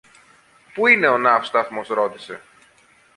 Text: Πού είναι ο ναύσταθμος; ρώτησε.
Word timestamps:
Πού 0.73 0.87
είναι 0.87 1.07
ο 1.07 1.17
ναύσταθμος; 1.17 1.87
ρώτησε. 1.87 2.41